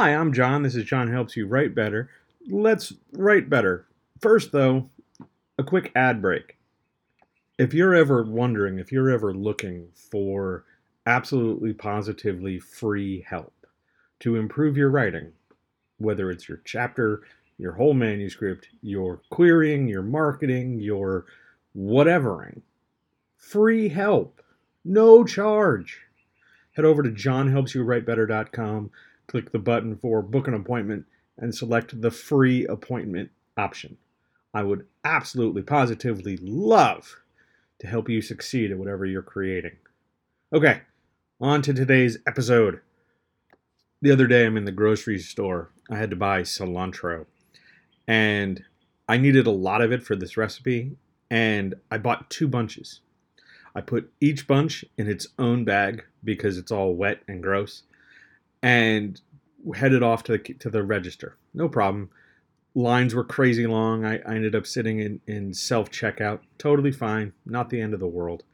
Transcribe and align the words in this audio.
Hi, 0.00 0.14
I'm 0.14 0.32
John. 0.32 0.62
This 0.62 0.76
is 0.76 0.84
John 0.84 1.12
Helps 1.12 1.36
You 1.36 1.46
Write 1.46 1.74
Better. 1.74 2.08
Let's 2.48 2.94
write 3.12 3.50
better. 3.50 3.86
First, 4.18 4.50
though, 4.50 4.88
a 5.58 5.62
quick 5.62 5.92
ad 5.94 6.22
break. 6.22 6.56
If 7.58 7.74
you're 7.74 7.94
ever 7.94 8.22
wondering, 8.22 8.78
if 8.78 8.90
you're 8.90 9.10
ever 9.10 9.34
looking 9.34 9.88
for 9.92 10.64
absolutely 11.04 11.74
positively 11.74 12.58
free 12.58 13.26
help 13.28 13.52
to 14.20 14.36
improve 14.36 14.74
your 14.74 14.88
writing, 14.88 15.32
whether 15.98 16.30
it's 16.30 16.48
your 16.48 16.62
chapter, 16.64 17.20
your 17.58 17.72
whole 17.72 17.92
manuscript, 17.92 18.68
your 18.80 19.20
querying, 19.28 19.86
your 19.86 20.02
marketing, 20.02 20.80
your 20.80 21.26
whatevering, 21.76 22.62
free 23.36 23.90
help, 23.90 24.40
no 24.82 25.24
charge. 25.24 26.00
Head 26.72 26.86
over 26.86 27.02
to 27.02 27.10
johnhelpsyouwritebetter.com 27.10 28.90
click 29.30 29.52
the 29.52 29.58
button 29.60 29.96
for 29.96 30.22
book 30.22 30.48
an 30.48 30.54
appointment 30.54 31.06
and 31.38 31.54
select 31.54 32.00
the 32.00 32.10
free 32.10 32.66
appointment 32.66 33.30
option. 33.56 33.96
I 34.52 34.64
would 34.64 34.86
absolutely, 35.04 35.62
positively 35.62 36.36
love 36.38 37.20
to 37.78 37.86
help 37.86 38.08
you 38.08 38.20
succeed 38.22 38.72
at 38.72 38.78
whatever 38.78 39.06
you're 39.06 39.22
creating. 39.22 39.76
Okay, 40.52 40.80
on 41.40 41.62
to 41.62 41.72
today's 41.72 42.18
episode. 42.26 42.80
The 44.02 44.10
other 44.10 44.26
day, 44.26 44.46
I'm 44.46 44.56
in 44.56 44.64
the 44.64 44.72
grocery 44.72 45.20
store. 45.20 45.70
I 45.88 45.96
had 45.96 46.10
to 46.10 46.16
buy 46.16 46.42
cilantro, 46.42 47.26
and 48.08 48.64
I 49.08 49.16
needed 49.16 49.46
a 49.46 49.52
lot 49.52 49.80
of 49.80 49.92
it 49.92 50.02
for 50.02 50.16
this 50.16 50.36
recipe, 50.36 50.96
and 51.30 51.76
I 51.88 51.98
bought 51.98 52.30
two 52.30 52.48
bunches. 52.48 53.00
I 53.76 53.80
put 53.80 54.12
each 54.20 54.48
bunch 54.48 54.84
in 54.98 55.08
its 55.08 55.28
own 55.38 55.64
bag 55.64 56.02
because 56.24 56.58
it's 56.58 56.72
all 56.72 56.96
wet 56.96 57.22
and 57.28 57.40
gross 57.40 57.84
and 58.62 59.20
headed 59.74 60.02
off 60.02 60.22
to 60.24 60.32
the, 60.32 60.38
to 60.38 60.70
the 60.70 60.82
register. 60.82 61.36
No 61.54 61.68
problem. 61.68 62.10
Lines 62.74 63.14
were 63.14 63.24
crazy 63.24 63.66
long. 63.66 64.04
I, 64.04 64.18
I 64.18 64.34
ended 64.36 64.54
up 64.54 64.66
sitting 64.66 65.00
in, 65.00 65.20
in 65.26 65.54
self 65.54 65.90
checkout. 65.90 66.40
Totally 66.58 66.92
fine. 66.92 67.32
Not 67.44 67.70
the 67.70 67.80
end 67.80 67.94
of 67.94 68.00
the 68.00 68.06
world. 68.06 68.44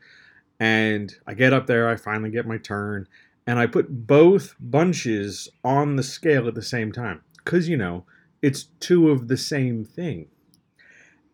And 0.58 1.14
I 1.26 1.34
get 1.34 1.52
up 1.52 1.66
there. 1.66 1.88
I 1.88 1.96
finally 1.96 2.30
get 2.30 2.46
my 2.46 2.56
turn. 2.56 3.06
And 3.46 3.58
I 3.58 3.66
put 3.66 4.06
both 4.06 4.56
bunches 4.58 5.48
on 5.62 5.96
the 5.96 6.02
scale 6.02 6.48
at 6.48 6.54
the 6.54 6.62
same 6.62 6.92
time. 6.92 7.22
Because, 7.44 7.68
you 7.68 7.76
know, 7.76 8.04
it's 8.42 8.64
two 8.80 9.10
of 9.10 9.28
the 9.28 9.36
same 9.36 9.84
thing. 9.84 10.28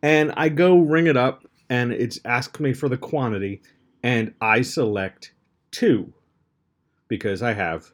And 0.03 0.33
I 0.37 0.49
go 0.49 0.79
ring 0.79 1.07
it 1.07 1.17
up 1.17 1.47
and 1.71 1.93
it's 1.93 2.19
asked 2.25 2.61
me 2.61 2.73
for 2.73 2.89
the 2.89 2.99
quantity. 2.99 3.63
And 4.03 4.35
I 4.41 4.63
select 4.63 5.33
two 5.71 6.13
because 7.07 7.43
I 7.43 7.53
have 7.53 7.93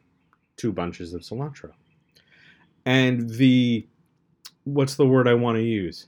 two 0.59 0.73
bunches 0.73 1.15
of 1.15 1.23
cilantro. 1.23 1.71
And 2.85 3.31
the 3.31 3.87
what's 4.65 4.97
the 4.97 5.07
word 5.07 5.27
I 5.27 5.35
want 5.35 5.57
to 5.57 5.63
use? 5.63 6.07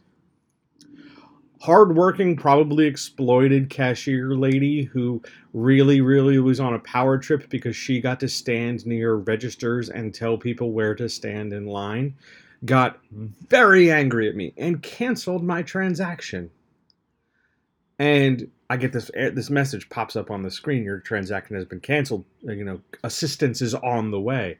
Hardworking, 1.63 2.37
probably 2.37 2.87
exploited 2.87 3.69
cashier 3.69 4.31
lady 4.31 4.85
who 4.85 5.23
really, 5.53 6.01
really 6.01 6.39
was 6.39 6.59
on 6.59 6.75
a 6.75 6.79
power 6.79 7.19
trip 7.19 7.49
because 7.51 7.77
she 7.77 8.01
got 8.01 8.19
to 8.21 8.29
stand 8.29 8.87
near 8.87 9.17
registers 9.17 9.91
and 9.91 10.15
tell 10.15 10.39
people 10.39 10.73
where 10.73 10.95
to 10.95 11.09
stand 11.09 11.53
in 11.53 11.67
line, 11.67 12.15
got 12.65 12.99
very 13.11 13.91
angry 13.91 14.29
at 14.29 14.37
me 14.37 14.55
and 14.57 14.83
canceled 14.83 15.43
my 15.43 15.63
transaction. 15.63 16.51
And 18.01 18.51
I 18.71 18.79
get 18.79 18.95
this 18.95 19.11
eh, 19.15 19.29
this 19.29 19.51
message 19.51 19.91
pops 19.91 20.17
up 20.17 20.31
on 20.31 20.43
the 20.43 20.51
screen. 20.51 20.85
Your 20.85 21.01
transaction 21.01 21.55
has 21.55 21.67
been 21.67 21.81
canceled. 21.81 22.25
You 22.41 22.65
know, 22.65 22.81
assistance 23.05 23.61
is 23.61 23.75
on 23.75 24.11
the 24.11 24.19
way. 24.19 24.59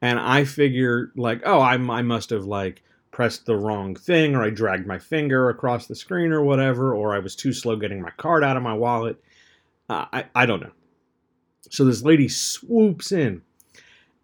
And 0.00 0.18
I 0.18 0.44
figure 0.44 1.12
like, 1.14 1.42
oh, 1.44 1.60
I 1.60 1.74
I 1.74 2.00
must 2.00 2.30
have 2.30 2.46
like 2.46 2.82
pressed 3.10 3.44
the 3.44 3.56
wrong 3.56 3.94
thing, 3.94 4.34
or 4.34 4.42
I 4.42 4.48
dragged 4.48 4.86
my 4.86 4.98
finger 4.98 5.50
across 5.50 5.86
the 5.86 5.94
screen, 5.94 6.32
or 6.32 6.42
whatever, 6.42 6.94
or 6.94 7.14
I 7.14 7.18
was 7.18 7.36
too 7.36 7.52
slow 7.52 7.76
getting 7.76 8.00
my 8.00 8.12
card 8.16 8.42
out 8.42 8.56
of 8.56 8.62
my 8.62 8.72
wallet. 8.72 9.22
Uh, 9.90 10.06
I 10.10 10.24
I 10.34 10.46
don't 10.46 10.62
know. 10.62 10.72
So 11.68 11.84
this 11.84 12.02
lady 12.02 12.28
swoops 12.28 13.12
in, 13.12 13.42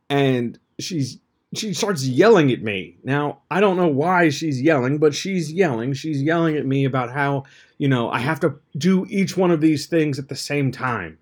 and 0.09 0.59
she's 0.81 1.19
she 1.55 1.73
starts 1.75 2.05
yelling 2.05 2.51
at 2.51 2.63
me. 2.63 2.97
Now, 3.05 3.39
I 3.51 3.61
don't 3.61 3.77
know 3.77 3.89
why 3.89 4.31
she's 4.31 4.61
yelling, 4.61 4.99
but 4.99 5.15
she's 5.15 5.53
yelling. 5.53 5.93
She's 5.93 6.23
yelling 6.23 6.57
at 6.57 6.67
me 6.67 6.85
about 6.85 7.13
how, 7.13 7.45
you 7.79 7.89
know, 7.89 8.11
I 8.11 8.19
have 8.19 8.41
to 8.41 8.57
do 8.77 9.07
each 9.09 9.37
one 9.37 9.51
of 9.51 9.61
these 9.61 9.87
things 9.87 10.19
at 10.19 10.29
the 10.29 10.37
same 10.37 10.73
time. 10.73 11.19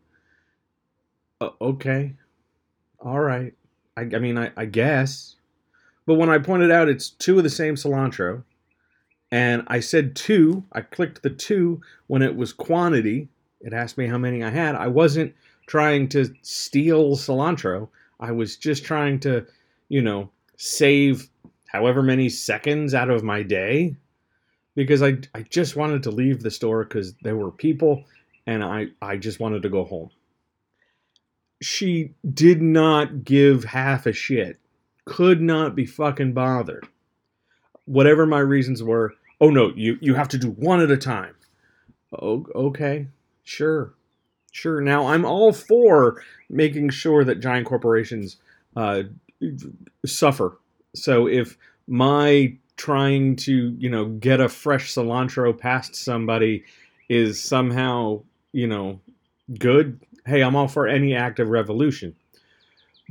Uh, 1.41 1.51
okay. 1.61 2.15
All 3.01 3.21
right. 3.21 3.53
I, 3.97 4.03
I 4.03 4.19
mean, 4.19 4.39
I, 4.39 4.51
I 4.57 4.65
guess. 4.65 5.37
But 6.07 6.15
when 6.15 6.31
I 6.31 6.39
pointed 6.39 6.71
out 6.71 6.89
it's 6.89 7.11
two 7.11 7.39
of 7.39 7.45
the 7.45 7.51
same 7.51 7.75
cilantro, 7.75 8.45
and 9.31 9.65
I 9.67 9.81
said 9.81 10.17
two, 10.17 10.65
I 10.73 10.81
clicked 10.81 11.23
the 11.23 11.31
two 11.31 11.81
when 12.07 12.23
it 12.23 12.37
was 12.37 12.53
quantity. 12.53 13.29
It 13.61 13.73
asked 13.73 13.99
me 13.99 14.07
how 14.07 14.19
many 14.19 14.43
I 14.43 14.51
had. 14.51 14.75
I 14.75 14.87
wasn't 14.89 15.35
trying 15.67 16.09
to 16.11 16.33
steal 16.43 17.17
cilantro. 17.17 17.89
I 18.21 18.33
was 18.33 18.57
just 18.57 18.85
trying 18.85 19.19
to 19.21 19.47
you 19.89 20.03
know, 20.03 20.31
save 20.57 21.29
however 21.67 22.03
many 22.03 22.29
seconds 22.29 22.95
out 22.95 23.11
of 23.11 23.25
my 23.25 23.43
day 23.43 23.97
because 24.75 25.03
I, 25.03 25.19
I 25.35 25.43
just 25.43 25.77
wanted 25.77 26.03
to 26.05 26.11
leave 26.11 26.43
the 26.43 26.51
store 26.51 26.85
because 26.85 27.15
there 27.23 27.37
were 27.37 27.51
people 27.51 28.05
and 28.47 28.63
I, 28.63 28.87
I 29.01 29.17
just 29.17 29.41
wanted 29.41 29.63
to 29.63 29.69
go 29.69 29.85
home. 29.85 30.11
She 31.63 32.13
did 32.33 32.61
not 32.61 33.25
give 33.25 33.65
half 33.65 34.07
a 34.07 34.13
shit, 34.13 34.59
could 35.05 35.41
not 35.41 35.75
be 35.75 35.87
fucking 35.87 36.33
bothered. 36.33 36.87
Whatever 37.87 38.27
my 38.27 38.41
reasons 38.41 38.83
were, 38.83 39.15
oh 39.41 39.51
no, 39.51 39.73
you, 39.75 39.99
you 40.01 40.15
have 40.15 40.29
to 40.29 40.39
do 40.39 40.51
one 40.51 40.81
at 40.81 40.91
a 40.91 40.97
time. 40.97 41.35
Oh, 42.13 42.47
okay, 42.55 43.09
sure, 43.43 43.95
sure. 44.53 44.81
Now 44.81 45.09
I'm 45.09 45.25
all 45.25 45.53
for 45.53 46.23
making 46.49 46.91
sure 46.91 47.25
that 47.25 47.41
giant 47.41 47.67
corporations 47.67 48.37
uh, 48.77 49.05
suffer. 50.05 50.59
So 50.95 51.27
if 51.27 51.57
my 51.87 52.57
trying 52.77 53.37
to, 53.37 53.75
you 53.79 53.89
know, 53.89 54.07
get 54.07 54.41
a 54.41 54.49
fresh 54.49 54.93
cilantro 54.93 55.57
past 55.57 55.95
somebody 55.95 56.65
is 57.09 57.43
somehow, 57.43 58.23
you 58.53 58.67
know, 58.67 59.01
good, 59.59 60.01
hey, 60.27 60.43
I'm 60.43 60.57
all 60.57 60.69
for 60.69 60.89
any 60.89 61.15
act 61.15 61.39
of 61.39 61.49
revolution. 61.49 62.15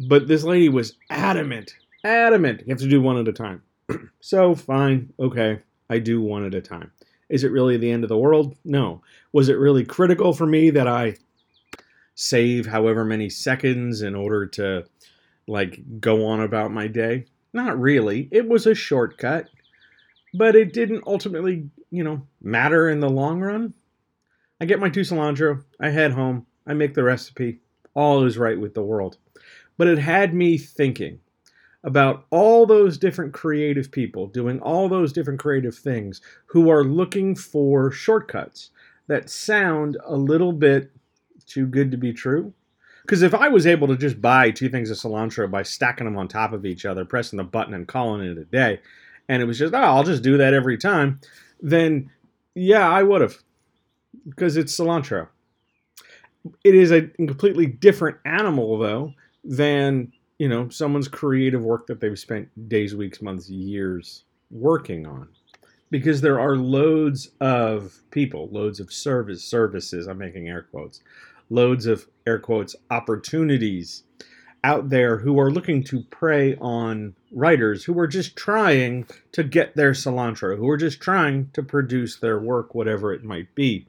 But 0.07 0.27
this 0.27 0.43
lady 0.43 0.69
was 0.69 0.95
adamant, 1.09 1.75
adamant, 2.03 2.61
you 2.61 2.71
have 2.71 2.79
to 2.79 2.89
do 2.89 3.01
one 3.01 3.17
at 3.17 3.27
a 3.27 3.33
time. 3.33 3.61
so 4.19 4.55
fine, 4.55 5.13
okay, 5.19 5.59
I 5.89 5.99
do 5.99 6.21
one 6.21 6.45
at 6.45 6.55
a 6.55 6.61
time. 6.61 6.91
Is 7.29 7.43
it 7.43 7.51
really 7.51 7.77
the 7.77 7.91
end 7.91 8.03
of 8.03 8.09
the 8.09 8.17
world? 8.17 8.55
No. 8.65 9.01
Was 9.31 9.49
it 9.49 9.57
really 9.57 9.85
critical 9.85 10.33
for 10.33 10.45
me 10.45 10.69
that 10.71 10.87
I 10.87 11.15
save 12.15 12.65
however 12.65 13.05
many 13.05 13.29
seconds 13.29 14.01
in 14.01 14.13
order 14.13 14.45
to 14.45 14.85
like 15.47 15.81
go 15.99 16.25
on 16.25 16.41
about 16.41 16.71
my 16.71 16.87
day. 16.87 17.25
Not 17.53 17.79
really. 17.79 18.27
It 18.31 18.47
was 18.47 18.65
a 18.65 18.73
shortcut, 18.73 19.49
but 20.33 20.55
it 20.55 20.73
didn't 20.73 21.03
ultimately, 21.05 21.69
you 21.91 22.03
know, 22.03 22.25
matter 22.41 22.89
in 22.89 22.99
the 22.99 23.09
long 23.09 23.41
run. 23.41 23.73
I 24.59 24.65
get 24.65 24.79
my 24.79 24.89
two 24.89 25.01
cilantro, 25.01 25.63
I 25.79 25.89
head 25.89 26.11
home, 26.11 26.45
I 26.65 26.73
make 26.73 26.93
the 26.93 27.03
recipe. 27.03 27.59
All 27.93 28.25
is 28.25 28.37
right 28.37 28.59
with 28.59 28.73
the 28.73 28.81
world. 28.81 29.17
But 29.77 29.87
it 29.87 29.99
had 29.99 30.33
me 30.33 30.57
thinking 30.57 31.19
about 31.83 32.25
all 32.29 32.65
those 32.65 32.97
different 32.97 33.33
creative 33.33 33.91
people 33.91 34.27
doing 34.27 34.59
all 34.61 34.87
those 34.87 35.11
different 35.11 35.39
creative 35.39 35.75
things 35.75 36.21
who 36.45 36.69
are 36.69 36.83
looking 36.83 37.35
for 37.35 37.91
shortcuts 37.91 38.71
that 39.07 39.29
sound 39.29 39.97
a 40.05 40.15
little 40.15 40.53
bit 40.53 40.91
too 41.45 41.67
good 41.67 41.91
to 41.91 41.97
be 41.97 42.13
true 42.13 42.53
because 43.03 43.21
if 43.21 43.33
I 43.33 43.49
was 43.49 43.67
able 43.67 43.87
to 43.89 43.97
just 43.97 44.21
buy 44.21 44.49
two 44.51 44.69
things 44.69 44.89
of 44.89 44.97
cilantro 44.97 45.49
by 45.51 45.63
stacking 45.63 46.05
them 46.05 46.17
on 46.17 46.27
top 46.27 46.53
of 46.53 46.65
each 46.65 46.85
other, 46.85 47.05
pressing 47.05 47.37
the 47.37 47.43
button 47.43 47.73
and 47.73 47.87
calling 47.87 48.21
it 48.21 48.37
a 48.37 48.45
day, 48.45 48.79
and 49.29 49.41
it 49.41 49.45
was 49.45 49.59
just, 49.59 49.73
oh, 49.73 49.77
I'll 49.77 50.03
just 50.03 50.23
do 50.23 50.37
that 50.37 50.53
every 50.53 50.77
time, 50.77 51.19
then 51.61 52.09
yeah, 52.55 52.89
I 52.89 53.03
would 53.03 53.21
have. 53.21 53.37
Because 54.27 54.57
it's 54.57 54.77
cilantro. 54.77 55.27
It 56.63 56.75
is 56.75 56.91
a 56.91 57.01
completely 57.01 57.65
different 57.65 58.17
animal, 58.25 58.77
though, 58.77 59.13
than, 59.43 60.13
you 60.39 60.47
know, 60.47 60.69
someone's 60.69 61.07
creative 61.07 61.63
work 61.63 61.87
that 61.87 61.99
they've 61.99 62.19
spent 62.19 62.69
days, 62.69 62.95
weeks, 62.95 63.21
months, 63.21 63.49
years 63.49 64.23
working 64.51 65.05
on. 65.05 65.27
Because 65.89 66.21
there 66.21 66.39
are 66.39 66.55
loads 66.55 67.31
of 67.41 67.99
people, 68.11 68.49
loads 68.51 68.79
of 68.79 68.91
service 68.93 69.43
services, 69.43 70.07
I'm 70.07 70.17
making 70.17 70.47
air 70.47 70.67
quotes, 70.71 71.01
loads 71.53 71.85
of 71.85 72.07
air 72.25 72.39
quotes 72.39 72.75
opportunities 72.89 74.03
out 74.63 74.89
there 74.89 75.17
who 75.17 75.39
are 75.39 75.51
looking 75.51 75.83
to 75.83 76.03
prey 76.03 76.55
on 76.57 77.13
writers 77.31 77.83
who 77.83 77.97
are 77.99 78.07
just 78.07 78.35
trying 78.35 79.05
to 79.33 79.43
get 79.43 79.75
their 79.75 79.91
cilantro, 79.91 80.57
who 80.57 80.69
are 80.69 80.77
just 80.77 81.01
trying 81.01 81.49
to 81.53 81.61
produce 81.61 82.17
their 82.17 82.39
work, 82.39 82.73
whatever 82.73 83.13
it 83.13 83.23
might 83.23 83.53
be. 83.55 83.85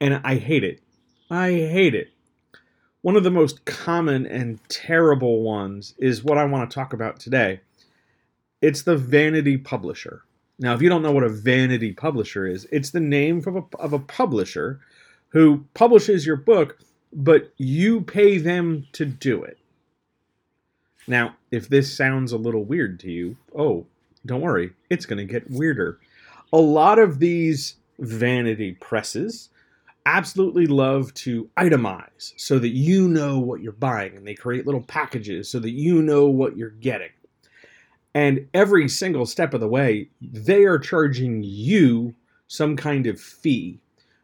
And 0.00 0.20
I 0.24 0.36
hate 0.36 0.64
it. 0.64 0.82
I 1.30 1.50
hate 1.50 1.94
it. 1.94 2.08
One 3.02 3.16
of 3.16 3.24
the 3.24 3.30
most 3.30 3.64
common 3.64 4.26
and 4.26 4.58
terrible 4.68 5.42
ones 5.42 5.94
is 5.98 6.24
what 6.24 6.38
I 6.38 6.44
want 6.44 6.68
to 6.68 6.74
talk 6.74 6.92
about 6.92 7.20
today. 7.20 7.60
It's 8.60 8.82
the 8.82 8.96
vanity 8.96 9.56
publisher. 9.56 10.22
Now, 10.58 10.74
if 10.74 10.82
you 10.82 10.88
don't 10.88 11.02
know 11.02 11.12
what 11.12 11.24
a 11.24 11.28
vanity 11.28 11.92
publisher 11.92 12.46
is, 12.46 12.66
it's 12.70 12.90
the 12.90 13.00
name 13.00 13.38
of 13.38 13.56
a, 13.56 13.62
of 13.78 13.92
a 13.92 13.98
publisher 13.98 14.80
who 15.32 15.64
publishes 15.74 16.26
your 16.26 16.36
book, 16.36 16.78
but 17.12 17.52
you 17.56 18.00
pay 18.02 18.38
them 18.38 18.86
to 18.92 19.04
do 19.04 19.42
it. 19.42 19.58
Now, 21.06 21.36
if 21.50 21.68
this 21.68 21.94
sounds 21.94 22.32
a 22.32 22.38
little 22.38 22.64
weird 22.64 23.00
to 23.00 23.10
you, 23.10 23.36
oh, 23.56 23.86
don't 24.24 24.40
worry, 24.40 24.72
it's 24.88 25.06
going 25.06 25.18
to 25.18 25.30
get 25.32 25.50
weirder. 25.50 25.98
A 26.52 26.58
lot 26.58 26.98
of 26.98 27.18
these 27.18 27.76
vanity 27.98 28.72
presses 28.72 29.48
absolutely 30.06 30.66
love 30.66 31.12
to 31.14 31.48
itemize 31.56 32.32
so 32.36 32.58
that 32.58 32.70
you 32.70 33.08
know 33.08 33.38
what 33.38 33.60
you're 33.60 33.72
buying 33.72 34.16
and 34.16 34.26
they 34.26 34.34
create 34.34 34.66
little 34.66 34.82
packages 34.82 35.48
so 35.48 35.58
that 35.58 35.70
you 35.70 36.02
know 36.02 36.26
what 36.26 36.56
you're 36.56 36.70
getting. 36.70 37.10
And 38.14 38.48
every 38.52 38.88
single 38.88 39.26
step 39.26 39.54
of 39.54 39.60
the 39.60 39.68
way, 39.68 40.08
they 40.20 40.64
are 40.64 40.78
charging 40.78 41.42
you 41.42 42.14
some 42.46 42.76
kind 42.76 43.06
of 43.06 43.20
fee. 43.20 43.80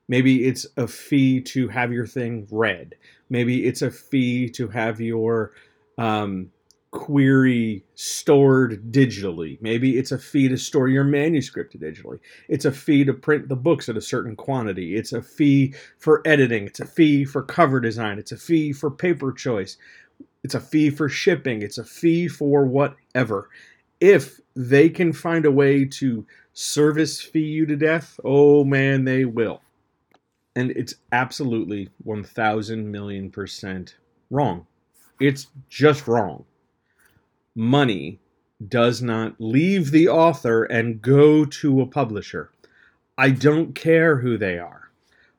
Maybe 0.08 0.46
it's 0.46 0.66
a 0.76 0.87
fee 0.87 1.40
to 1.43 1.69
have 1.69 1.93
your 1.93 2.06
thing 2.06 2.46
read. 2.50 2.94
Maybe 3.28 3.66
it's 3.66 3.82
a 3.82 3.90
fee 3.90 4.49
to 4.50 4.69
have 4.69 5.00
your 5.00 5.52
um, 5.99 6.50
query 6.90 7.84
stored 7.94 8.90
digitally. 8.90 9.60
Maybe 9.60 9.99
it's 9.99 10.12
a 10.12 10.19
fee 10.19 10.49
to 10.49 10.56
store 10.56 10.88
your 10.88 11.05
manuscript 11.05 11.78
digitally. 11.78 12.20
It's 12.49 12.64
a 12.64 12.72
fee 12.72 13.05
to 13.05 13.12
print 13.12 13.49
the 13.49 13.56
books 13.56 13.88
at 13.88 13.96
a 13.96 14.00
certain 14.00 14.34
quantity. 14.37 14.96
It's 14.96 15.12
a 15.12 15.22
fee 15.22 15.75
for 15.99 16.22
editing. 16.25 16.66
It's 16.66 16.81
a 16.81 16.87
fee 16.87 17.25
for 17.25 17.43
cover 17.43 17.81
design. 17.81 18.19
It's 18.19 18.32
a 18.32 18.38
fee 18.38 18.72
for 18.72 18.90
paper 18.90 19.32
choice. 19.32 19.76
It's 20.43 20.54
a 20.54 20.61
fee 20.61 20.88
for 20.90 21.08
shipping. 21.08 21.62
It's 21.62 21.78
a 21.78 21.84
fee 21.84 22.28
for 22.28 22.64
whatever. 22.64 23.50
If 24.00 24.40
they 24.56 24.88
can 24.88 25.12
find 25.12 25.44
a 25.44 25.50
way 25.50 25.84
to 25.84 26.25
service 26.54 27.20
fee 27.20 27.40
you 27.40 27.66
to 27.66 27.76
death, 27.76 28.19
oh 28.25 28.64
man, 28.64 29.04
they 29.04 29.25
will. 29.25 29.61
And 30.56 30.71
it's 30.73 30.95
absolutely 31.12 31.91
1000 32.03 32.91
million 32.91 33.31
percent 33.31 33.97
wrong. 34.31 34.67
It's 35.21 35.49
just 35.69 36.06
wrong 36.09 36.45
money 37.59 38.21
does 38.69 39.03
not 39.03 39.35
leave 39.41 39.91
the 39.91 40.09
author 40.09 40.62
and 40.65 41.03
go 41.03 41.45
to 41.45 41.81
a 41.81 41.87
publisher. 41.87 42.50
I 43.19 43.31
don't 43.31 43.75
care 43.75 44.19
who 44.19 44.39
they 44.39 44.61
are. 44.61 44.91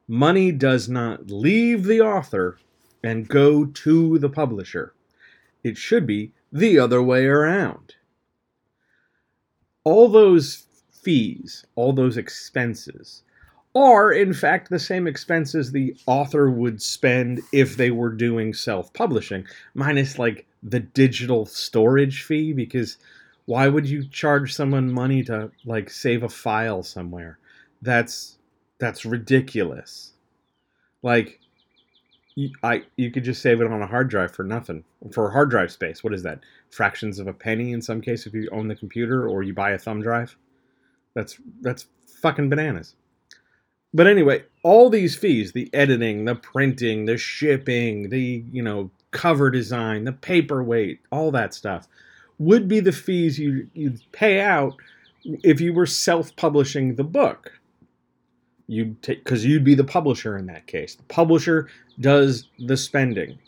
Money 0.06 0.52
does 0.52 0.90
not 0.90 1.32
leave 1.32 1.86
the 1.86 2.02
author 2.02 2.58
and 3.02 3.30
go 3.30 3.66
to 3.66 4.20
the 4.20 4.28
publisher. 4.28 4.94
It 5.64 5.78
should 5.78 6.06
be 6.06 6.34
the 6.52 6.78
other 6.78 7.02
way 7.02 7.26
around. 7.26 7.96
All 9.86 10.10
those 10.10 10.66
fees, 10.92 11.66
all 11.76 11.94
those 11.94 12.18
expenses, 12.18 13.24
are 13.80 14.12
in 14.12 14.34
fact 14.34 14.70
the 14.70 14.80
same 14.80 15.08
expenses 15.08 15.72
the 15.72 15.96
author 16.06 16.50
would 16.50 16.81
spend 16.81 17.42
if 17.52 17.78
they 17.78 17.92
were 17.92 18.12
doing 18.12 18.54
self 18.54 18.94
publishing, 18.94 19.46
minus 19.74 20.20
like 20.20 20.46
the 20.64 20.80
digital 20.80 21.46
storage 21.46 22.24
fee 22.24 22.54
because 22.54 22.98
why 23.46 23.68
would 23.68 23.88
you 23.90 24.08
charge 24.08 24.54
someone 24.54 24.92
money 24.92 25.24
to 25.24 25.52
like 25.66 25.90
save 25.90 26.24
a 26.24 26.30
file 26.30 26.84
somewhere? 26.84 27.40
That's 27.81 28.38
that's 28.80 29.06
ridiculous. 29.06 30.14
Like 31.02 31.40
you, 32.36 32.52
I 32.64 32.84
you 32.96 33.12
could 33.12 33.24
just 33.24 33.42
save 33.42 33.62
it 33.62 33.72
on 33.72 33.82
a 33.82 33.88
hard 33.88 34.10
drive 34.10 34.32
for 34.36 34.44
nothing. 34.44 34.84
For 35.12 35.32
hard 35.32 35.50
drive 35.50 35.72
space, 35.72 36.04
what 36.04 36.14
is 36.14 36.24
that? 36.24 36.42
Fractions 36.70 37.20
of 37.20 37.28
a 37.28 37.34
penny 37.34 37.72
in 37.74 37.82
some 37.82 38.02
case 38.02 38.25
if 38.25 38.34
you 38.34 38.50
own 38.52 38.68
the 38.68 38.75
computer 38.75 39.28
or 39.28 39.44
you 39.44 39.54
buy 39.54 39.72
a 39.72 39.80
thumb 39.80 40.02
drive. 40.02 40.38
That's 41.16 41.40
that's 41.62 41.88
fucking 42.22 42.50
bananas. 42.50 42.96
But 43.94 44.07
anyway, 44.07 44.44
all 44.63 44.89
these 44.89 45.15
fees, 45.15 45.51
the 45.51 45.69
editing, 45.74 46.25
the 46.25 46.36
printing, 46.36 47.06
the 47.06 47.18
shipping, 47.18 48.09
the, 48.09 48.44
you 48.51 48.62
know, 48.62 48.91
cover 49.12 49.50
design, 49.50 50.03
the 50.03 50.12
paperweight, 50.12 51.00
all 51.12 51.31
that 51.31 51.53
stuff 51.53 51.88
would 52.38 52.68
be 52.68 52.80
the 52.80 52.91
fees 52.91 53.39
you, 53.39 53.68
you'd 53.74 54.01
pay 54.12 54.39
out 54.41 54.75
if 55.44 55.59
you 55.59 55.74
were 55.74 55.86
self-publishing 55.86 56.95
the 56.95 57.03
book. 57.03 57.51
You'd 58.68 59.01
take 59.01 59.24
because 59.24 59.44
you'd 59.44 59.63
be 59.63 59.74
the 59.75 59.83
publisher 59.83 60.38
in 60.38 60.45
that 60.45 60.68
case. 60.68 60.94
The 60.94 61.03
publisher 61.03 61.68
does 62.00 62.47
the 62.59 62.77
spending. 62.77 63.39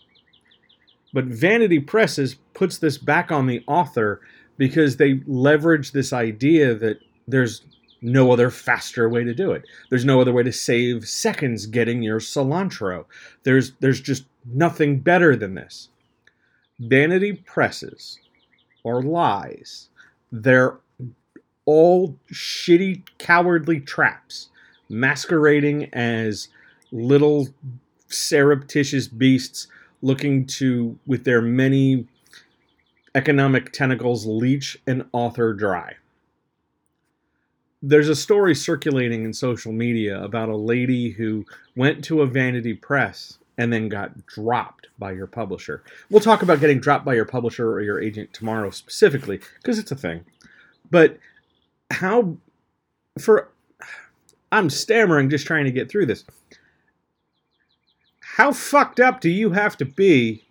But 1.14 1.26
Vanity 1.26 1.80
Presses 1.80 2.38
puts 2.54 2.80
this 2.80 2.98
back 2.98 3.32
on 3.32 3.46
the 3.46 3.64
author 3.68 4.22
because 4.58 4.98
they 4.98 5.22
leverage 5.28 5.92
this 5.92 6.12
idea 6.12 6.74
that 6.76 7.00
there's 7.28 7.62
no 8.02 8.32
other 8.32 8.50
faster 8.50 9.08
way 9.08 9.24
to 9.24 9.34
do 9.34 9.52
it. 9.52 9.64
There's 9.90 10.06
no 10.06 10.20
other 10.20 10.34
way 10.34 10.44
to 10.44 10.52
save 10.52 11.08
seconds 11.08 11.66
getting 11.66 12.02
your 12.02 12.20
cilantro. 12.20 13.06
There's 13.44 13.74
there's 13.80 14.02
just 14.02 14.26
nothing 14.46 15.00
better 15.00 15.36
than 15.36 15.56
this. 15.56 15.90
Vanity 16.80 17.34
presses 17.34 18.20
or 18.84 19.04
lies. 19.04 19.90
They're 20.32 20.80
all 21.66 22.18
shitty, 22.32 23.04
cowardly 23.20 23.80
traps 23.80 24.50
masquerading 24.90 25.86
as 25.94 26.50
little 26.92 27.48
surreptitious 28.08 29.08
beasts 29.08 29.68
looking 30.02 30.46
to, 30.46 30.98
with 31.06 31.24
their 31.24 31.42
many 31.42 32.08
economic 33.16 33.72
tentacles, 33.72 34.26
leech 34.26 34.78
an 34.88 35.08
author 35.14 35.54
dry 35.54 35.96
there's 37.82 38.10
a 38.10 38.16
story 38.16 38.54
circulating 38.54 39.26
in 39.26 39.34
social 39.34 39.72
media 39.72 40.22
about 40.24 40.50
a 40.50 40.56
lady 40.56 41.10
who 41.12 41.46
went 41.76 42.04
to 42.06 42.22
a 42.22 42.28
vanity 42.28 42.74
press 42.74 43.40
and 43.58 43.72
then 43.74 43.90
got 43.90 44.26
dropped 44.28 44.88
by 45.00 45.12
your 45.12 45.28
publisher. 45.28 45.84
We'll 46.10 46.22
talk 46.22 46.42
about 46.42 46.60
getting 46.60 46.80
dropped 46.80 47.06
by 47.06 47.16
your 47.16 47.26
publisher 47.26 47.72
or 47.72 47.82
your 47.82 48.02
agent 48.02 48.34
tomorrow 48.34 48.70
specifically 48.70 49.40
because 49.58 49.80
it's 49.80 49.92
a 49.92 49.96
thing. 49.96 50.26
But 50.90 51.18
how 51.90 52.38
for 53.20 53.50
I'm 54.52 54.70
stammering 54.70 55.30
just 55.30 55.48
trying 55.48 55.66
to 55.66 55.72
get 55.72 55.90
through 55.90 56.06
this. 56.06 56.24
How 58.20 58.52
fucked 58.52 59.00
up 59.00 59.22
do 59.22 59.30
you 59.30 59.52
have 59.52 59.78
to 59.78 59.86
be 59.86 60.44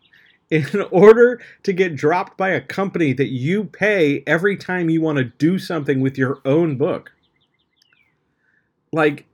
in 0.51 0.67
order 0.91 1.41
to 1.63 1.73
get 1.73 1.97
dropped 1.97 2.37
by 2.37 2.51
a 2.51 2.61
company 2.61 3.13
that 3.15 3.29
you 3.29 3.65
pay 3.65 4.23
every 4.27 4.57
time 4.57 4.91
you 4.91 5.01
want 5.01 5.19
to 5.19 5.25
do 5.25 5.59
something 5.59 6.01
with 6.01 6.19
your 6.19 6.41
own 6.45 6.77
book? 6.77 7.13
Like 8.93 9.27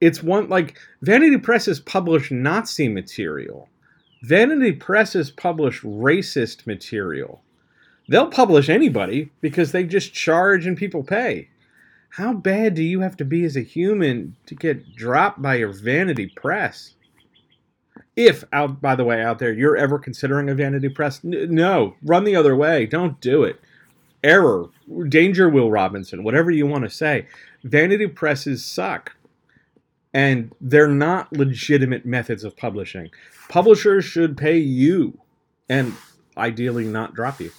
it's 0.00 0.22
one 0.22 0.48
like 0.48 0.78
Vanity 1.02 1.38
Presses 1.38 1.80
publish 1.80 2.30
Nazi 2.30 2.88
material. 2.88 3.68
Vanity 4.22 4.72
Presses 4.72 5.30
publish 5.30 5.82
racist 5.82 6.66
material. 6.66 7.42
They'll 8.08 8.28
publish 8.28 8.68
anybody 8.68 9.30
because 9.40 9.72
they 9.72 9.84
just 9.84 10.12
charge 10.12 10.66
and 10.66 10.76
people 10.76 11.02
pay. 11.02 11.48
How 12.10 12.32
bad 12.32 12.74
do 12.74 12.82
you 12.82 13.00
have 13.00 13.16
to 13.18 13.24
be 13.24 13.44
as 13.44 13.56
a 13.56 13.62
human 13.62 14.36
to 14.46 14.54
get 14.54 14.94
dropped 14.96 15.42
by 15.42 15.56
your 15.56 15.72
vanity 15.72 16.32
press? 16.34 16.94
If 18.14 18.44
out 18.52 18.80
by 18.80 18.94
the 18.94 19.04
way 19.04 19.22
out 19.22 19.38
there 19.38 19.52
you're 19.52 19.76
ever 19.76 19.98
considering 19.98 20.48
a 20.48 20.54
vanity 20.54 20.88
press, 20.88 21.20
n- 21.24 21.54
no, 21.54 21.94
run 22.02 22.24
the 22.24 22.36
other 22.36 22.56
way. 22.56 22.86
Don't 22.86 23.20
do 23.20 23.44
it. 23.44 23.60
Error, 24.24 24.66
danger, 25.08 25.48
Will 25.48 25.70
Robinson, 25.70 26.24
whatever 26.24 26.50
you 26.50 26.66
want 26.66 26.84
to 26.84 26.90
say 26.90 27.26
vanity 27.64 28.06
presses 28.06 28.64
suck 28.64 29.16
and 30.14 30.52
they're 30.60 30.88
not 30.88 31.32
legitimate 31.32 32.06
methods 32.06 32.42
of 32.44 32.56
publishing. 32.56 33.10
Publishers 33.48 34.04
should 34.04 34.36
pay 34.36 34.56
you 34.56 35.18
and 35.68 35.92
ideally 36.38 36.84
not 36.84 37.14
drop 37.14 37.40
you. 37.40 37.50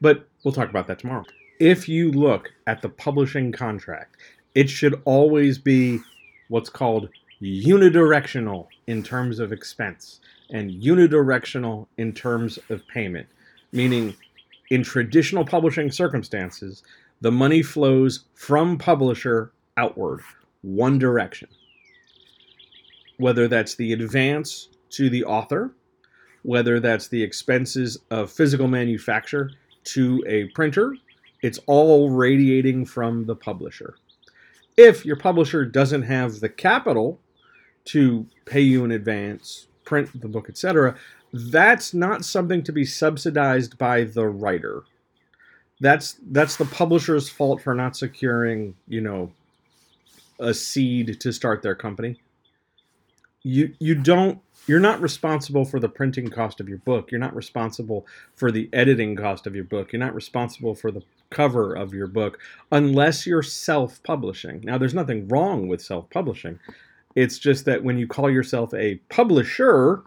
But 0.00 0.26
we'll 0.42 0.54
talk 0.54 0.70
about 0.70 0.86
that 0.88 0.98
tomorrow. 0.98 1.24
If 1.60 1.88
you 1.88 2.10
look 2.10 2.50
at 2.66 2.82
the 2.82 2.88
publishing 2.88 3.52
contract, 3.52 4.16
it 4.54 4.68
should 4.68 5.00
always 5.04 5.58
be 5.58 6.00
what's 6.48 6.70
called 6.70 7.10
unidirectional 7.42 8.66
in 8.86 9.02
terms 9.02 9.38
of 9.38 9.52
expense 9.52 10.20
and 10.50 10.70
unidirectional 10.70 11.86
in 11.96 12.12
terms 12.12 12.58
of 12.70 12.86
payment. 12.88 13.28
meaning 13.72 14.16
in 14.70 14.82
traditional 14.84 15.44
publishing 15.44 15.90
circumstances, 15.90 16.82
the 17.20 17.32
money 17.32 17.62
flows 17.62 18.24
from 18.34 18.78
publisher 18.78 19.52
outward, 19.76 20.20
one 20.62 20.98
direction. 20.98 21.48
Whether 23.18 23.48
that's 23.48 23.74
the 23.74 23.92
advance 23.92 24.68
to 24.90 25.10
the 25.10 25.24
author, 25.24 25.72
whether 26.42 26.80
that's 26.80 27.08
the 27.08 27.22
expenses 27.22 27.98
of 28.10 28.32
physical 28.32 28.68
manufacture 28.68 29.50
to 29.84 30.24
a 30.26 30.44
printer, 30.48 30.96
it's 31.42 31.58
all 31.66 32.10
radiating 32.10 32.86
from 32.86 33.26
the 33.26 33.36
publisher. 33.36 33.96
If 34.76 35.04
your 35.04 35.16
publisher 35.16 35.64
doesn't 35.64 36.02
have 36.02 36.40
the 36.40 36.48
capital 36.48 37.20
to 37.86 38.26
pay 38.46 38.60
you 38.60 38.84
in 38.84 38.92
advance, 38.92 39.66
print 39.84 40.20
the 40.20 40.28
book, 40.28 40.48
etc., 40.48 40.96
that's 41.32 41.94
not 41.94 42.24
something 42.24 42.62
to 42.64 42.72
be 42.72 42.84
subsidized 42.84 43.78
by 43.78 44.04
the 44.04 44.26
writer. 44.26 44.82
That's 45.80 46.16
that's 46.30 46.56
the 46.56 46.66
publisher's 46.66 47.28
fault 47.28 47.62
for 47.62 47.74
not 47.74 47.96
securing, 47.96 48.74
you 48.88 49.00
know, 49.00 49.32
a 50.38 50.52
seed 50.52 51.20
to 51.20 51.32
start 51.32 51.62
their 51.62 51.74
company. 51.74 52.20
You 53.42 53.74
you 53.78 53.94
don't 53.94 54.40
you're 54.66 54.80
not 54.80 55.00
responsible 55.00 55.64
for 55.64 55.80
the 55.80 55.88
printing 55.88 56.28
cost 56.28 56.60
of 56.60 56.68
your 56.68 56.78
book. 56.78 57.10
You're 57.10 57.20
not 57.20 57.34
responsible 57.34 58.06
for 58.36 58.52
the 58.52 58.68
editing 58.72 59.16
cost 59.16 59.46
of 59.46 59.54
your 59.54 59.64
book. 59.64 59.92
You're 59.92 60.00
not 60.00 60.14
responsible 60.14 60.74
for 60.74 60.90
the 60.90 61.02
cover 61.30 61.74
of 61.74 61.94
your 61.94 62.06
book 62.06 62.38
unless 62.70 63.26
you're 63.26 63.42
self 63.42 64.02
publishing. 64.02 64.60
Now, 64.62 64.76
there's 64.78 64.94
nothing 64.94 65.28
wrong 65.28 65.68
with 65.68 65.80
self 65.80 66.10
publishing. 66.10 66.58
It's 67.16 67.38
just 67.38 67.64
that 67.64 67.82
when 67.82 67.98
you 67.98 68.06
call 68.06 68.30
yourself 68.30 68.72
a 68.74 68.96
publisher 69.08 70.02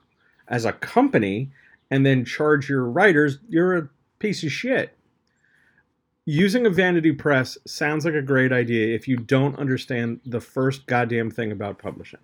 as 0.48 0.66
a 0.66 0.74
company 0.74 1.52
and 1.90 2.06
then 2.06 2.26
charge 2.26 2.70
your 2.70 2.86
writers, 2.86 3.40
you're 3.48 3.78
a 3.78 3.90
piece 4.20 4.44
of 4.44 4.52
shit. 4.52 4.98
Using 6.26 6.66
a 6.66 6.70
vanity 6.70 7.12
press 7.12 7.58
sounds 7.66 8.06
like 8.06 8.14
a 8.14 8.22
great 8.22 8.54
idea 8.54 8.96
if 8.96 9.08
you 9.08 9.18
don't 9.18 9.60
understand 9.60 10.22
the 10.26 10.40
first 10.40 10.86
goddamn 10.88 11.30
thing 11.30 11.52
about 11.52 11.80
publishing. 11.80 12.22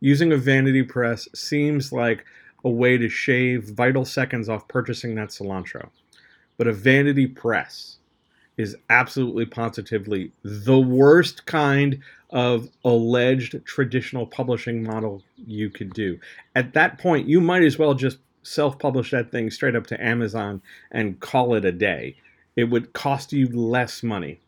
Using 0.00 0.32
a 0.32 0.36
vanity 0.36 0.82
press 0.82 1.28
seems 1.34 1.92
like 1.92 2.24
a 2.64 2.70
way 2.70 2.96
to 2.96 3.08
shave 3.08 3.64
vital 3.64 4.04
seconds 4.04 4.48
off 4.48 4.68
purchasing 4.68 5.14
that 5.16 5.30
cilantro. 5.30 5.88
But 6.56 6.68
a 6.68 6.72
vanity 6.72 7.26
press 7.26 7.98
is 8.56 8.76
absolutely 8.88 9.46
positively 9.46 10.32
the 10.42 10.78
worst 10.78 11.46
kind 11.46 12.00
of 12.30 12.68
alleged 12.84 13.64
traditional 13.64 14.26
publishing 14.26 14.82
model 14.82 15.22
you 15.36 15.70
could 15.70 15.92
do. 15.92 16.18
At 16.54 16.72
that 16.74 16.98
point, 16.98 17.28
you 17.28 17.40
might 17.40 17.62
as 17.62 17.78
well 17.78 17.94
just 17.94 18.18
self 18.42 18.78
publish 18.78 19.10
that 19.10 19.30
thing 19.30 19.50
straight 19.50 19.76
up 19.76 19.86
to 19.88 20.04
Amazon 20.04 20.62
and 20.90 21.20
call 21.20 21.54
it 21.54 21.64
a 21.64 21.72
day. 21.72 22.16
It 22.56 22.64
would 22.64 22.92
cost 22.92 23.32
you 23.32 23.48
less 23.48 24.02
money. 24.02 24.40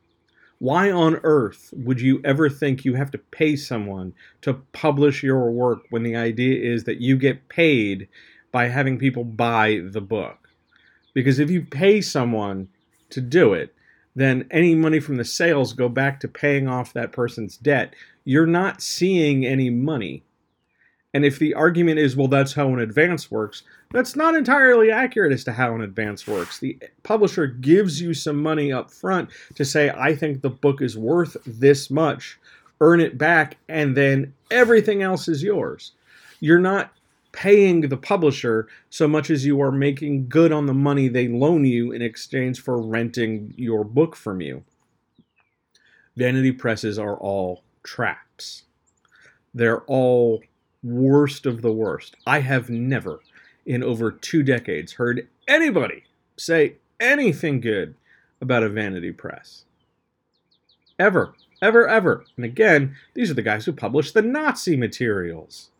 Why 0.58 0.90
on 0.90 1.20
earth 1.22 1.72
would 1.76 2.00
you 2.00 2.20
ever 2.24 2.48
think 2.48 2.84
you 2.84 2.94
have 2.94 3.10
to 3.10 3.18
pay 3.18 3.56
someone 3.56 4.14
to 4.40 4.54
publish 4.72 5.22
your 5.22 5.50
work 5.50 5.80
when 5.90 6.02
the 6.02 6.16
idea 6.16 6.58
is 6.60 6.84
that 6.84 7.00
you 7.00 7.16
get 7.16 7.48
paid 7.48 8.08
by 8.52 8.68
having 8.68 8.98
people 8.98 9.24
buy 9.24 9.82
the 9.84 10.00
book? 10.00 10.48
Because 11.12 11.38
if 11.38 11.50
you 11.50 11.62
pay 11.62 12.00
someone 12.00 12.68
to 13.10 13.20
do 13.20 13.52
it, 13.52 13.74
then 14.16 14.46
any 14.50 14.74
money 14.74 14.98
from 14.98 15.16
the 15.16 15.24
sales 15.24 15.74
go 15.74 15.88
back 15.88 16.18
to 16.20 16.28
paying 16.28 16.66
off 16.66 16.94
that 16.94 17.12
person's 17.12 17.58
debt. 17.58 17.94
You're 18.24 18.46
not 18.46 18.82
seeing 18.82 19.44
any 19.44 19.70
money. 19.70 20.24
And 21.14 21.24
if 21.24 21.38
the 21.38 21.54
argument 21.54 21.98
is, 21.98 22.16
well, 22.16 22.26
that's 22.26 22.54
how 22.54 22.68
an 22.68 22.80
advance 22.80 23.30
works, 23.30 23.62
that's 23.92 24.16
not 24.16 24.34
entirely 24.34 24.90
accurate 24.90 25.32
as 25.32 25.44
to 25.44 25.52
how 25.52 25.74
an 25.74 25.82
advance 25.82 26.26
works. 26.26 26.58
The 26.58 26.78
publisher 27.04 27.46
gives 27.46 28.00
you 28.00 28.14
some 28.14 28.42
money 28.42 28.72
up 28.72 28.90
front 28.90 29.30
to 29.54 29.64
say, 29.64 29.90
I 29.90 30.16
think 30.16 30.40
the 30.40 30.50
book 30.50 30.82
is 30.82 30.98
worth 30.98 31.36
this 31.46 31.90
much, 31.90 32.38
earn 32.80 33.00
it 33.00 33.16
back, 33.16 33.58
and 33.68 33.96
then 33.96 34.34
everything 34.50 35.02
else 35.02 35.28
is 35.28 35.42
yours. 35.42 35.92
You're 36.40 36.58
not 36.58 36.92
paying 37.36 37.82
the 37.82 37.96
publisher 37.98 38.66
so 38.88 39.06
much 39.06 39.28
as 39.28 39.44
you 39.44 39.60
are 39.60 39.70
making 39.70 40.26
good 40.26 40.50
on 40.50 40.64
the 40.64 40.72
money 40.72 41.06
they 41.06 41.28
loan 41.28 41.66
you 41.66 41.92
in 41.92 42.00
exchange 42.00 42.58
for 42.60 42.80
renting 42.80 43.52
your 43.58 43.84
book 43.84 44.16
from 44.16 44.40
you. 44.40 44.64
Vanity 46.16 46.50
presses 46.50 46.98
are 46.98 47.16
all 47.18 47.62
traps. 47.82 48.62
They're 49.52 49.82
all 49.82 50.42
worst 50.82 51.44
of 51.44 51.60
the 51.60 51.72
worst. 51.72 52.16
I 52.26 52.40
have 52.40 52.70
never, 52.70 53.20
in 53.66 53.82
over 53.82 54.10
two 54.10 54.42
decades, 54.42 54.94
heard 54.94 55.28
anybody 55.46 56.04
say 56.38 56.76
anything 56.98 57.60
good 57.60 57.94
about 58.40 58.62
a 58.62 58.70
vanity 58.70 59.12
press. 59.12 59.64
Ever, 60.98 61.34
ever, 61.60 61.86
ever. 61.86 62.24
And 62.36 62.46
again, 62.46 62.96
these 63.12 63.30
are 63.30 63.34
the 63.34 63.42
guys 63.42 63.66
who 63.66 63.72
publish 63.72 64.12
the 64.12 64.22
Nazi 64.22 64.74
materials. 64.74 65.70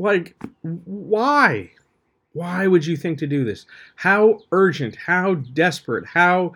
Like, 0.00 0.34
why? 0.62 1.72
Why 2.32 2.66
would 2.66 2.86
you 2.86 2.96
think 2.96 3.18
to 3.18 3.26
do 3.26 3.44
this? 3.44 3.66
How 3.96 4.40
urgent, 4.50 4.96
how 4.96 5.34
desperate, 5.34 6.06
how 6.06 6.54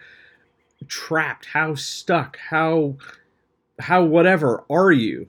trapped, 0.88 1.46
how 1.52 1.74
stuck, 1.74 2.38
how 2.38 2.96
how 3.80 4.02
whatever 4.02 4.64
are 4.70 4.92
you 4.92 5.28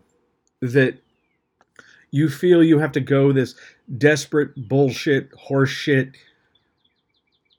that 0.61 0.99
you 2.09 2.29
feel 2.29 2.63
you 2.63 2.79
have 2.79 2.93
to 2.93 3.01
go 3.01 3.33
this 3.33 3.55
desperate 3.97 4.69
bullshit 4.69 5.31
horseshit 5.49 6.13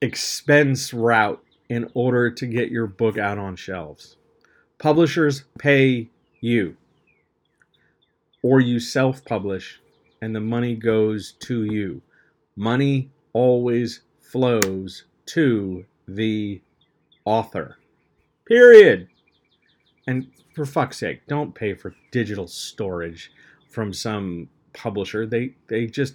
expense 0.00 0.94
route 0.94 1.44
in 1.68 1.90
order 1.92 2.30
to 2.30 2.46
get 2.46 2.70
your 2.70 2.86
book 2.86 3.18
out 3.18 3.36
on 3.36 3.56
shelves. 3.56 4.16
Publishers 4.78 5.44
pay 5.58 6.08
you 6.40 6.78
or 8.42 8.60
you 8.60 8.80
self-publish 8.80 9.80
and 10.20 10.34
the 10.34 10.40
money 10.40 10.74
goes 10.74 11.32
to 11.40 11.64
you. 11.64 12.02
Money 12.56 13.10
always 13.32 14.00
flows 14.20 15.04
to 15.26 15.84
the 16.08 16.60
author. 17.24 17.78
Period. 18.46 19.08
And 20.06 20.28
for 20.54 20.64
fuck's 20.64 20.98
sake, 20.98 21.26
don't 21.26 21.54
pay 21.54 21.74
for 21.74 21.94
digital 22.12 22.46
storage 22.46 23.32
from 23.68 23.92
some 23.92 24.48
publisher. 24.72 25.26
They 25.26 25.54
they 25.68 25.86
just 25.86 26.14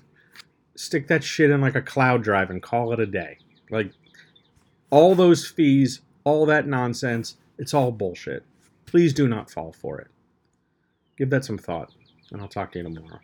stick 0.75 1.08
that 1.08 1.24
shit 1.24 1.51
in 1.51 1.62
like 1.62 1.75
a 1.75 1.81
cloud 1.81 2.24
drive 2.24 2.50
and 2.50 2.62
call 2.62 2.93
it 2.93 3.00
a 3.00 3.05
day. 3.05 3.38
Like 3.70 3.91
all 4.89 5.15
those 5.15 5.48
fees, 5.48 6.01
all 6.24 6.46
that 6.46 6.67
nonsense, 6.67 7.38
it's 7.58 7.74
all 7.74 7.91
bullshit. 7.91 8.43
Please 8.86 9.13
do 9.13 9.27
not 9.27 9.51
fall 9.51 9.72
for 9.72 10.00
it. 10.00 10.08
Give 11.17 11.29
that 11.29 11.46
some 11.46 11.58
thought, 11.58 11.91
and 12.31 12.41
I'll 12.41 12.48
talk 12.48 12.72
to 12.72 12.79
you 12.79 12.84
tomorrow. 12.84 13.20